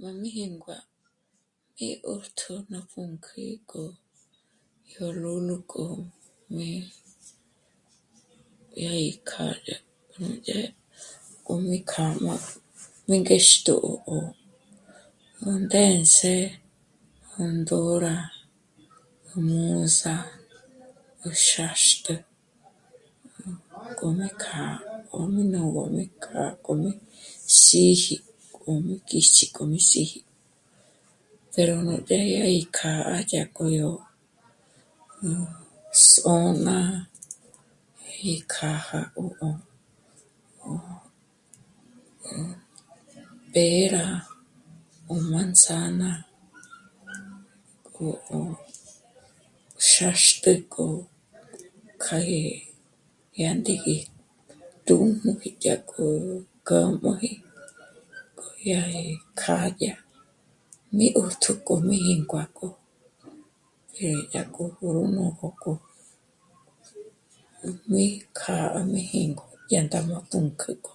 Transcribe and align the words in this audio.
Má 0.00 0.08
mí 0.20 0.28
jíngua 0.38 0.76
e 1.86 1.88
'ṓtjō 2.12 2.54
ná 2.72 2.78
pǔnk'ü 2.90 3.44
k'o 3.70 3.82
yó 4.92 5.06
lúlu 5.22 5.56
k'o 5.70 5.84
mè'e 6.54 6.82
yá 8.82 8.92
í 9.08 9.10
kjâ'a 9.28 9.54
yá 9.66 9.76
núdya 10.18 10.58
k'o 11.44 11.52
mí 11.66 11.76
kjâ'a 11.90 12.14
má 12.26 12.34
mí 13.08 13.16
ngéxtjo 13.22 13.74
'ó, 13.86 13.90
'ó, 14.06 14.18
ó 15.48 15.50
ndë̌nsje, 15.64 16.36
ó 17.38 17.38
ndǒra, 17.56 18.16
ó 19.32 19.34
mǔza, 19.46 20.14
ó 21.26 21.28
xáxtü, 21.46 22.14
k'òjmé 23.98 24.28
kjâ'a, 24.42 24.76
ó 25.18 25.20
mí 25.34 25.42
nògojmé 25.52 26.02
k'a 26.24 26.42
k'òjme 26.64 26.90
xíji 27.62 28.14
k'òjmé 28.56 28.94
kíschi 29.08 29.44
k'o 29.54 29.62
mí 29.70 29.80
síji 29.90 30.20
pero 31.52 31.74
nudyá 31.86 32.20
yá 32.34 32.44
í 32.60 32.62
k'â'a 32.76 33.16
dyák'o 33.30 33.64
yó 33.80 33.90
nú 35.22 35.40
s'ô'n'a, 36.08 36.78
í 38.32 38.34
kjâja 38.52 39.00
'ó, 39.20 39.24
'ó, 39.40 39.48
'ó 40.66 42.36
pera, 43.52 44.06
ó 45.12 45.14
manzana, 45.30 46.10
k'o 47.94 48.42
xáxtük'ö 49.90 50.86
kja 52.02 52.16
gé 52.28 52.42
yá 53.40 53.50
ndéji 53.60 53.96
tū́jmüji 54.86 55.50
yá 55.64 55.74
kǔ'u 55.88 56.42
k'a 56.66 56.90
móji 57.02 57.32
k'o 58.38 58.48
yá 58.70 58.80
gí 58.92 59.12
kjâ'a 59.40 59.68
dyá 59.78 59.94
mí 60.96 61.06
'ṓtjō 61.12 61.52
k'o 61.66 61.74
mí 61.86 61.96
jínguak'o 62.06 62.68
dyá 63.94 64.10
í 64.18 64.28
yá 64.34 64.42
k'ójo 64.54 65.06
nú 65.14 65.24
jók'o 65.38 65.72
mí 67.92 68.04
kjâ'a, 68.38 68.80
mí 68.92 69.00
jíngo 69.12 69.46
yá 69.72 69.80
ndá 69.86 69.98
má 70.08 70.16
pǔnk'ük'o 70.30 70.92